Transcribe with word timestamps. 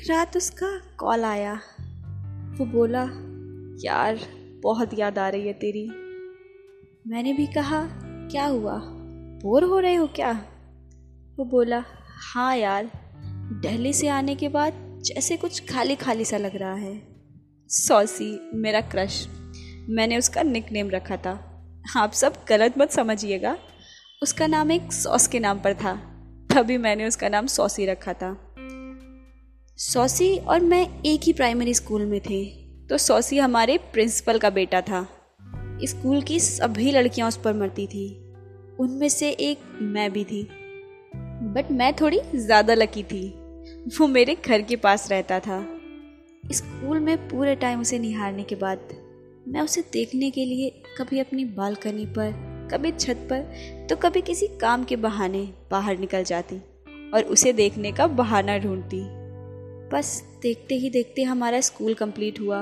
एक 0.00 0.10
रात 0.10 0.36
उसका 0.36 0.80
कॉल 0.98 1.24
आया। 1.24 1.60
वो 2.58 2.64
बोला, 2.64 3.08
यार, 3.84 4.18
बहुत 4.62 4.98
याद 4.98 5.18
आ 5.18 5.28
रही 5.28 5.46
है 5.46 5.52
तेरी। 5.52 5.88
मैंने 7.06 7.32
भी 7.32 7.46
कहा, 7.46 7.88
क्या 8.30 8.46
हुआ? 8.46 8.80
बोर 9.42 9.64
हो 9.64 9.78
रहे 9.78 9.94
हो 9.94 10.06
क्या? 10.06 10.32
वो 11.36 11.44
बोला 11.44 11.84
हाँ 12.34 12.56
यार, 12.56 12.90
दिल्ली 13.62 13.92
से 13.92 14.08
आने 14.08 14.34
के 14.34 14.48
बाद 14.48 14.72
जैसे 15.06 15.36
कुछ 15.36 15.72
खाली 15.72 15.96
खाली 15.96 16.24
सा 16.24 16.36
लग 16.36 16.56
रहा 16.56 16.74
है। 16.74 17.02
सॉसी, 17.68 18.50
मेरा 18.54 18.80
क्रश। 18.80 19.28
मैंने 19.88 20.18
उसका 20.18 20.42
निक 20.42 20.72
नेम 20.72 20.90
रखा 20.90 21.16
था। 21.16 21.62
आप 21.96 22.12
सब 22.12 22.34
गलत 22.48 22.74
मत 22.78 22.90
समझिएगा। 22.90 23.58
उसका 24.22 24.46
नाम 24.46 24.72
एक 24.72 24.92
सॉस 24.92 25.26
के 25.26 25.38
नाम 25.38 25.58
पर 25.58 25.74
था। 25.74 25.94
तभी 26.52 26.78
मैंने 26.78 27.06
उसका 27.06 27.28
नाम 27.28 27.46
सॉसी 27.46 27.86
रखा 27.86 28.12
था। 28.12 28.49
सॉसी 29.80 30.36
और 30.38 30.60
मैं 30.60 31.02
एक 31.06 31.20
ही 31.24 31.32
प्राइमरी 31.32 31.72
स्कूल 31.74 32.04
में 32.06 32.20
थे। 32.20 32.44
तो 32.86 32.96
सौसी 32.98 33.38
हमारे 33.38 33.76
प्रिंसिपल 33.92 34.38
का 34.38 34.48
बेटा 34.50 34.80
था। 34.80 35.00
स्कूल 35.84 36.22
की 36.22 36.40
सभी 36.40 36.90
लड़कियाँ 36.90 37.28
उस 37.28 37.36
पर 37.36 37.54
मरती 37.54 37.86
थी। 37.86 38.08
उनमें 38.80 39.08
से 39.08 39.30
एक 39.30 39.58
मैं 39.82 40.10
भी 40.12 40.24
थी। 40.24 40.42
बट 41.54 41.70
मैं 41.70 41.92
थोड़ी 41.92 42.20
ज़्यादा 42.34 42.74
लकी 42.74 43.02
थी। 43.02 43.22
वो 43.98 44.06
मेरे 44.06 44.36
घर 44.46 44.62
के 44.62 44.76
पास 44.76 45.10
रहता 45.10 45.38
था। 45.40 45.60
स्कूल 46.52 47.00
में 47.00 47.16
पूरे 47.28 47.54
टाइम 47.56 47.80
उसे 47.80 47.98
निहारने 47.98 48.42
के 48.42 48.54
बाद 48.54 48.88
मैं 49.48 49.60
उसे 49.60 49.80
देखने 49.92 50.30
के 50.30 50.44
लिए 50.44 50.70
कभी 50.98 51.20
अपनी 51.20 51.44
बालकनी 51.44 52.04
पर, 52.08 52.32
कभी 52.72 52.92
छत 52.92 53.26
पर 53.30 53.86
तो 53.88 53.96
कभी 53.96 54.20
किसी 54.20 54.46
काम 54.60 54.84
के 54.84 54.96
बहाने 54.96 55.42
बाहर 55.70 55.98
निकल 55.98 56.24
जाती 56.24 56.56
और 57.14 57.22
उसे 57.22 57.52
देखने 57.52 57.92
का 57.92 58.06
बहाना 58.06 58.58
ढूंढती। 58.58 59.19
बस 59.92 60.22
देखते 60.42 60.74
ही 60.74 60.90
देखते 60.90 61.22
हमारा 61.22 61.60
स्कूल 61.60 61.94
कंप्लीट 61.94 62.40
हुआ 62.40 62.60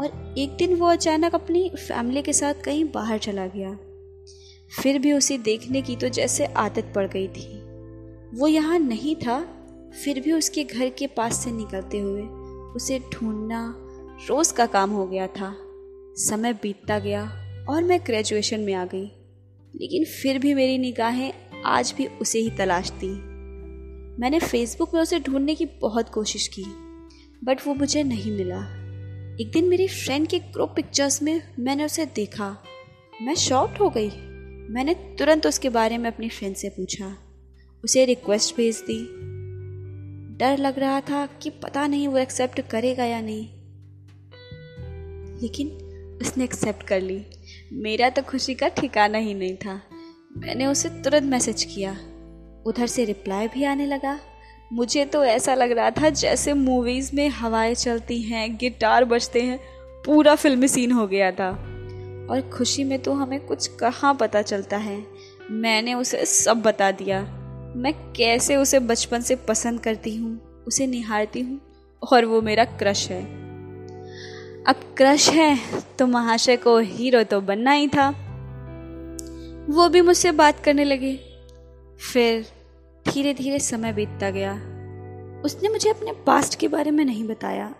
और 0.00 0.34
एक 0.38 0.56
दिन 0.56 0.74
वो 0.74 0.86
अचानक 0.86 1.34
अपनी 1.34 1.68
फैमिली 1.68 2.22
के 2.22 2.32
साथ 2.32 2.54
कहीं 2.54 2.84
बाहर 2.84 3.18
चला 3.18 3.46
गया। 3.46 3.78
फिर 4.82 4.98
भी 4.98 5.12
उसे 5.12 5.38
देखने 5.38 5.82
की 5.82 5.96
तो 5.96 6.08
जैसे 6.08 6.44
आदत 6.44 6.92
पड़ 6.94 7.06
गई 7.06 7.28
थी। 7.28 7.46
वो 8.38 8.48
यहाँ 8.48 8.78
नहीं 8.78 9.14
था, 9.16 9.40
फिर 10.04 10.20
भी 10.20 10.32
उसके 10.32 10.64
घर 10.64 10.88
के 10.88 11.06
पास 11.06 11.44
से 11.44 11.50
निकलते 11.50 11.98
हुए 11.98 12.22
उसे 12.76 12.98
ढूंढना 13.12 13.74
रोज़ 14.28 14.52
का 14.54 14.66
काम 14.66 14.90
हो 14.90 15.06
गया 15.06 15.26
था। 15.26 15.54
समय 16.20 16.52
बीतता 16.52 16.98
गया 16.98 17.24
और 17.70 17.82
मैं 17.82 18.00
ग्रेजुएशन 18.06 18.60
में 18.60 18.74
आ 18.74 18.84
गई, 18.84 19.06
लेकिन 19.74 20.04
फिर 20.12 20.38
भी 20.38 20.54
मेरी 20.54 20.78
निगाहें 20.78 21.32
आज 21.66 21.94
भी 21.98 22.06
उसे 22.20 22.38
ही 22.38 22.50
तलाशती। 22.50 23.08
मैंने 24.20 24.38
फेसबुक 24.38 24.94
में 24.94 25.00
उसे 25.00 25.20
ढूँढने 25.20 25.54
की 25.54 25.66
बहुत 25.66 26.08
कोशिश 26.08 26.48
की 26.48 26.64
बट 27.44 27.66
वो 27.66 27.74
मुझे 27.74 28.02
नहीं 28.02 28.32
मिला। 28.32 28.58
एक 29.40 29.50
दिन 29.52 29.64
मेरी 29.64 29.88
फ्रेंड 29.88 30.28
के 30.28 30.38
ग्रुप 30.38 30.72
पिक्चर्स 30.76 31.22
में 31.22 31.42
मैंने 31.58 31.84
उसे 31.84 32.06
देखा। 32.06 32.56
मैं 33.22 33.34
शॉक्ड 33.34 33.78
हो 33.78 33.90
गई। 33.90 34.10
मैंने 34.74 34.94
तुरंत 34.94 35.46
उसके 35.46 35.68
बारे 35.68 35.98
में 35.98 36.10
अपनी 36.10 36.28
फ्रेंड 36.28 36.56
से 36.56 36.68
पूछा। 36.68 37.16
उसे 37.84 38.04
रिक्वेस्ट 38.04 38.56
भेज 38.56 38.84
दी। 38.90 39.28
डर 40.36 40.58
लग 40.58 40.78
रहा 40.78 41.00
था 41.00 41.26
कि 41.26 41.50
पता 41.50 41.86
नहीं 41.86 42.08
वो 42.08 42.18
एक्सेप्ट 42.18 42.60
करेगा 42.60 43.04
या 43.04 43.20
नहीं। 43.20 43.48
लेकिन 45.42 45.68
उसने 46.22 46.44
एक्सेप्ट 46.44 46.82
कर 46.82 47.00
ली। 47.00 47.26
मेरा 47.72 48.10
तो 48.10 48.22
खुशी 48.22 48.54
का 48.54 48.68
ठिकाना 48.68 49.18
ही 49.18 49.34
नहीं 49.34 49.56
था। 49.56 49.82
मैंने 50.36 50.66
उसे 50.66 50.88
तुरंत 50.88 51.22
मैसेज 51.22 51.64
किया। 51.64 51.98
उधर 52.68 52.86
से 52.86 53.04
रिप्लाई 53.04 53.48
भी 53.48 53.64
आने 53.64 53.86
लगा। 53.86 54.18
मुझे 54.72 55.04
तो 55.04 55.24
ऐसा 55.24 55.54
लग 55.54 55.72
रहा 55.72 55.90
था 55.90 56.08
जैसे 56.10 56.52
मूवीज़ 56.52 57.10
में 57.14 57.28
हवाएँ 57.28 57.74
चलती 57.74 58.22
हैं 58.22 58.56
गिटार 58.56 59.04
बजते 59.04 59.42
हैं, 59.42 59.60
पूरा 60.06 60.34
फिल्मी 60.34 60.68
सीन 60.68 60.92
हो 60.92 61.06
गया 61.06 61.30
था। 61.30 61.50
और 62.30 62.50
खुशी 62.54 62.84
में 62.84 62.98
तो 62.98 63.12
हमें 63.12 63.40
कुछ 63.40 63.66
कहाँ 63.66 64.14
पता 64.14 64.42
चलता 64.42 64.76
है। 64.76 65.06
मैंने 65.50 65.94
उसे 65.94 66.24
सब 66.24 66.62
बता 66.62 66.90
दिया। 66.90 67.20
मैं 67.76 67.92
कैसे 68.12 68.56
उसे 68.56 68.78
बचपन 68.78 69.20
से 69.20 69.36
पसंद 69.36 69.80
करती 69.80 70.16
हूँ, 70.16 70.64
उसे 70.66 70.86
निहारती 70.86 71.40
हूँ, 71.40 71.60
और 72.12 72.24
वो 72.24 72.40
मेरा 72.42 72.64
क्रश 72.64 73.10
है। 73.10 73.22
अब 74.64 74.94
क्रश 74.96 75.28
है 75.28 75.58
तो 75.98 76.06
महाशय 76.06 76.56
को 76.56 76.78
हीरो 76.78 77.22
तो 77.22 77.40
बनना 77.40 77.70
ही 77.70 77.88
था। 77.88 78.08
वो 79.70 79.88
भी 79.88 80.00
मुझसे 80.00 80.32
बात 80.32 80.60
करने 80.64 80.84
लगे। 80.84 81.14
फिर 82.12 82.46
धीरे 83.10 83.34
धीरे 83.34 83.58
समय 83.58 83.92
बीतता 83.92 84.30
गया। 84.30 84.52
उसने 85.44 85.68
मुझे 85.68 85.90
अपने 85.90 86.12
पास्ट 86.12 86.58
के 86.58 86.68
बारे 86.68 86.90
में 86.90 87.04
नहीं 87.04 87.28
बताया। 87.28 87.74